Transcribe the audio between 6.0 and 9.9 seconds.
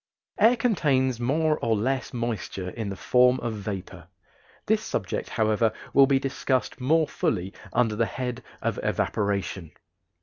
be discussed more fully under the head of evaporation.